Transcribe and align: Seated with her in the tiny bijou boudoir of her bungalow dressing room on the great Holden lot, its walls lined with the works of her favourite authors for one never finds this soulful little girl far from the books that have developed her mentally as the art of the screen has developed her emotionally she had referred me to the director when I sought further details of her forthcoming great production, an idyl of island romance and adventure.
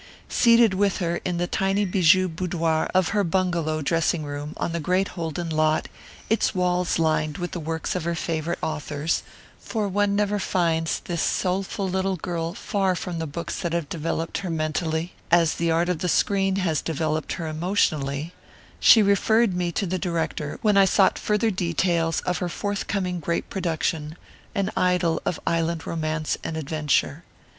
Seated 0.29 0.73
with 0.73 0.97
her 0.97 1.17
in 1.23 1.37
the 1.37 1.45
tiny 1.45 1.85
bijou 1.85 2.27
boudoir 2.27 2.89
of 2.91 3.09
her 3.09 3.23
bungalow 3.23 3.83
dressing 3.83 4.23
room 4.23 4.55
on 4.57 4.71
the 4.71 4.79
great 4.79 5.09
Holden 5.09 5.47
lot, 5.51 5.89
its 6.27 6.55
walls 6.55 6.97
lined 6.97 7.37
with 7.37 7.51
the 7.51 7.59
works 7.59 7.93
of 7.95 8.03
her 8.05 8.15
favourite 8.15 8.57
authors 8.63 9.21
for 9.59 9.87
one 9.87 10.15
never 10.15 10.39
finds 10.39 11.01
this 11.01 11.21
soulful 11.21 11.87
little 11.87 12.15
girl 12.15 12.55
far 12.55 12.95
from 12.95 13.19
the 13.19 13.27
books 13.27 13.59
that 13.59 13.73
have 13.73 13.89
developed 13.89 14.39
her 14.39 14.49
mentally 14.49 15.13
as 15.29 15.53
the 15.53 15.69
art 15.69 15.87
of 15.87 15.99
the 15.99 16.09
screen 16.09 16.55
has 16.55 16.81
developed 16.81 17.33
her 17.33 17.47
emotionally 17.47 18.33
she 18.79 19.01
had 19.01 19.07
referred 19.07 19.53
me 19.53 19.71
to 19.71 19.85
the 19.85 19.99
director 19.99 20.57
when 20.63 20.77
I 20.77 20.85
sought 20.85 21.19
further 21.19 21.51
details 21.51 22.21
of 22.21 22.39
her 22.39 22.49
forthcoming 22.49 23.19
great 23.19 23.51
production, 23.51 24.15
an 24.55 24.71
idyl 24.75 25.21
of 25.27 25.39
island 25.45 25.85
romance 25.85 26.39
and 26.43 26.57
adventure. 26.57 27.23